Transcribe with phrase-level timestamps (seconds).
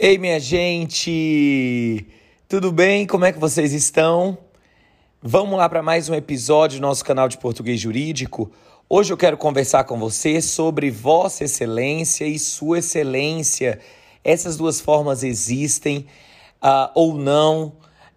[0.00, 2.06] Ei, minha gente!
[2.48, 3.04] Tudo bem?
[3.04, 4.38] Como é que vocês estão?
[5.20, 8.48] Vamos lá para mais um episódio do nosso canal de Português Jurídico.
[8.88, 13.80] Hoje eu quero conversar com você sobre Vossa Excelência e Sua Excelência.
[14.22, 16.06] Essas duas formas existem
[16.62, 17.72] uh, ou não?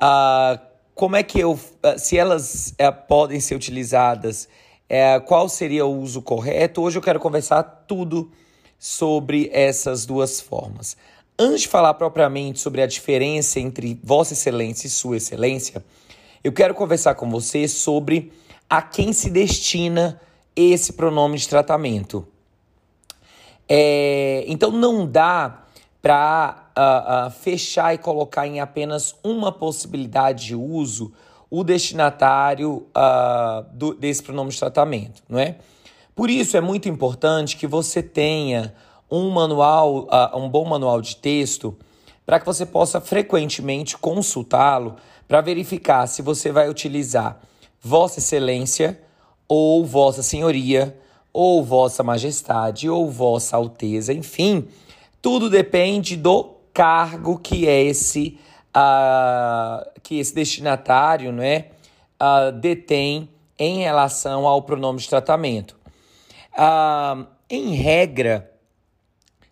[0.00, 0.58] Uh,
[0.94, 1.52] como é que eu.
[1.52, 2.74] Uh, se elas
[3.06, 4.48] podem ser utilizadas,
[5.26, 6.80] qual seria o uso correto?
[6.80, 8.32] Hoje eu quero conversar tudo
[8.78, 10.96] sobre essas duas formas.
[11.38, 15.84] Antes de falar propriamente sobre a diferença entre Vossa Excelência e Sua Excelência,
[16.42, 18.32] eu quero conversar com você sobre
[18.70, 20.18] a quem se destina
[20.54, 22.26] esse pronome de tratamento.
[23.68, 25.64] É, então não dá
[26.00, 31.12] para uh, uh, fechar e colocar em apenas uma possibilidade de uso
[31.50, 35.56] o destinatário uh, do, desse pronome de tratamento, não é?
[36.14, 38.72] Por isso é muito importante que você tenha
[39.10, 41.76] um manual, uh, um bom manual de texto,
[42.24, 44.96] para que você possa frequentemente consultá-lo
[45.28, 47.40] para verificar se você vai utilizar
[47.80, 49.00] Vossa Excelência
[49.48, 50.98] ou Vossa Senhoria
[51.32, 54.66] ou Vossa Majestade ou Vossa Alteza, enfim,
[55.22, 58.38] tudo depende do cargo que é esse
[58.76, 61.70] uh, que esse destinatário, não é,
[62.20, 65.76] uh, detém em relação ao pronome de tratamento.
[66.52, 68.50] Uh, em regra,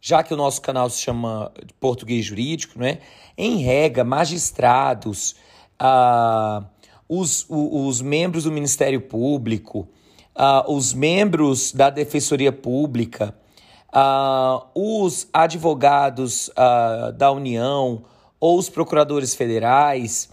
[0.00, 2.98] já que o nosso canal se chama português jurídico, né?
[3.36, 5.36] em regra, magistrados,
[5.80, 6.64] uh,
[7.08, 9.88] os, os, membros do Ministério Público,
[10.36, 13.34] uh, os membros da Defensoria Pública,
[13.94, 16.50] uh, os advogados
[17.16, 18.02] da União
[18.40, 20.30] ou os procuradores federais,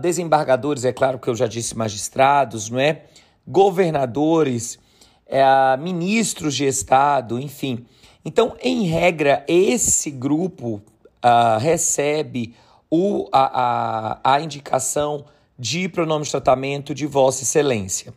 [0.00, 3.04] desembargadores, é claro que eu já disse magistrados, não é?
[3.46, 4.78] governadores,
[5.26, 7.86] eh, ministros de Estado, enfim
[8.24, 10.80] então, em regra, esse grupo
[11.24, 12.54] uh, recebe
[12.90, 15.24] o, a, a, a indicação
[15.58, 18.12] de pronome de tratamento de Vossa Excelência.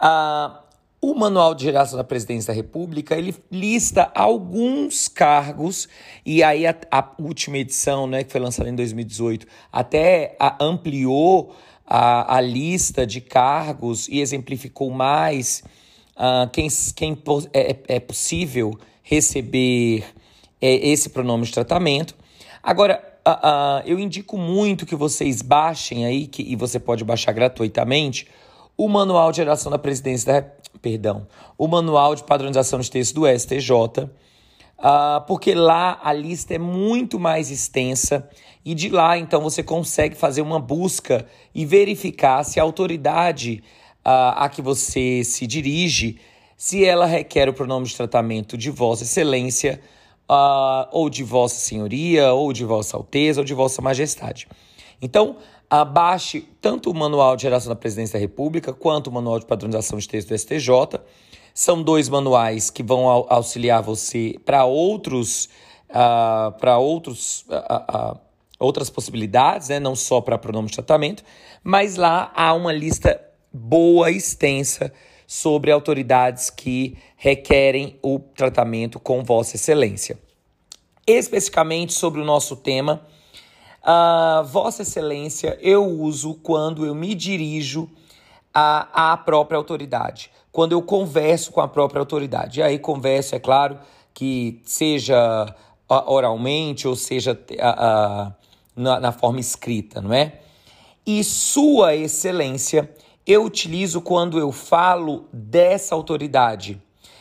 [0.00, 0.68] Uh,
[1.00, 5.88] o Manual de Geração da Presidência da República ele lista alguns cargos,
[6.26, 11.54] e aí a, a última edição, né, que foi lançada em 2018, até a, ampliou
[11.86, 15.62] a, a lista de cargos e exemplificou mais
[16.18, 17.16] uh, quem, quem
[17.52, 20.04] é, é, é possível receber
[20.60, 22.14] é, esse pronome de tratamento.
[22.62, 27.32] Agora, uh, uh, eu indico muito que vocês baixem aí, que, e você pode baixar
[27.32, 28.26] gratuitamente,
[28.76, 30.48] o Manual de Geração da Presidência da
[30.80, 31.26] Perdão,
[31.56, 37.18] o Manual de Padronização de Texto do STJ, uh, porque lá a lista é muito
[37.18, 38.28] mais extensa
[38.64, 43.62] e de lá então você consegue fazer uma busca e verificar se a autoridade
[44.08, 46.18] uh, a que você se dirige,
[46.56, 49.80] se ela requer o pronome de tratamento de Vossa Excelência,
[50.30, 54.48] uh, ou de Vossa Senhoria, ou de Vossa Alteza, ou de Vossa Majestade.
[55.00, 55.36] Então,
[55.68, 59.98] abaixe tanto o Manual de Geração da Presidência da República quanto o Manual de Padronização
[59.98, 61.00] de Texto do STJ.
[61.52, 65.48] São dois manuais que vão auxiliar você para outros,
[65.90, 68.20] uh, para outros, uh, uh,
[68.58, 69.78] outras possibilidades, né?
[69.78, 71.22] não só para pronome de tratamento,
[71.62, 74.92] mas lá há uma lista boa, extensa,
[75.26, 80.18] sobre autoridades que requerem o tratamento com Vossa Excelência.
[81.06, 83.06] Especificamente sobre o nosso tema,
[84.46, 87.90] Vossa Excelência eu uso quando eu me dirijo
[88.54, 92.60] à, à própria autoridade, quando eu converso com a própria autoridade.
[92.60, 93.78] E aí, converso, é claro,
[94.14, 95.54] que seja
[95.88, 97.38] oralmente ou seja
[98.74, 100.40] na, na forma escrita, não é?
[101.06, 102.90] E Sua Excelência
[103.28, 106.80] eu utilizo quando eu falo dessa autoridade.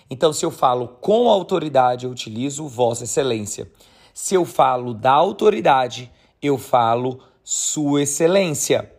[0.09, 3.69] Então, se eu falo com autoridade, eu utilizo Vossa Excelência.
[4.13, 6.09] Se eu falo da autoridade,
[6.41, 8.89] eu falo Sua Excelência.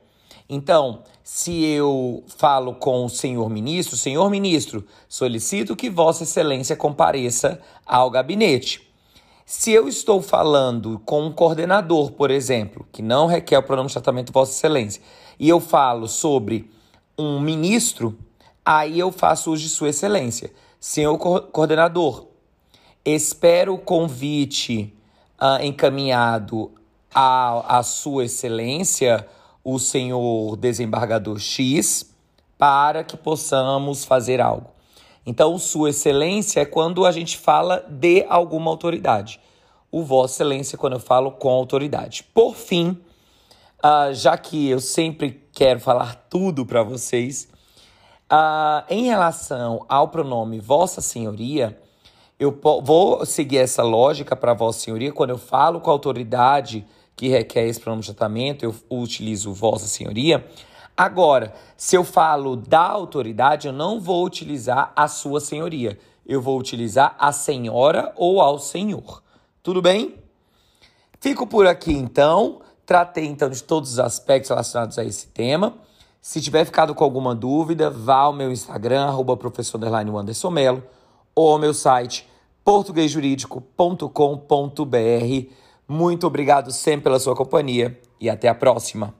[0.50, 7.58] Então, se eu falo com o senhor ministro, senhor ministro, solicito que Vossa Excelência compareça
[7.86, 8.86] ao gabinete.
[9.46, 13.94] Se eu estou falando com um coordenador, por exemplo, que não requer o pronome de
[13.94, 15.02] tratamento Vossa Excelência,
[15.38, 16.70] e eu falo sobre
[17.18, 18.16] um ministro,
[18.64, 20.52] aí eu faço uso de Sua Excelência.
[20.78, 22.28] Senhor coordenador,
[23.04, 24.94] espero o convite
[25.40, 26.70] uh, encaminhado
[27.12, 29.26] à, à Sua Excelência,
[29.64, 32.14] o senhor desembargador X,
[32.56, 34.70] para que possamos fazer algo.
[35.26, 39.40] Então, Sua Excelência é quando a gente fala de alguma autoridade.
[39.90, 42.22] O Vossa Excelência, quando eu falo com autoridade.
[42.32, 42.96] Por fim,
[43.84, 47.48] uh, já que eu sempre quero falar tudo para vocês,
[48.30, 51.76] uh, em relação ao pronome Vossa Senhoria,
[52.38, 57.26] Eu vou seguir essa lógica para Vossa Senhoria quando eu falo com a autoridade que
[57.26, 60.46] requer esse pronome de tratamento, eu utilizo Vossa Senhoria.
[60.96, 65.98] Agora, se eu falo da autoridade, eu não vou utilizar a Sua Senhoria.
[66.24, 69.24] Eu vou utilizar a senhora ou ao senhor.
[69.60, 70.14] Tudo bem?
[71.18, 72.60] Fico por aqui então.
[72.88, 75.74] Tratei então de todos os aspectos relacionados a esse tema.
[76.22, 80.50] Se tiver ficado com alguma dúvida, vá ao meu Instagram, arroba professor Anderson
[81.34, 82.26] ou ao meu site
[82.64, 85.52] portuguesjurídico.com.br.
[85.86, 89.12] Muito obrigado sempre pela sua companhia e até a próxima.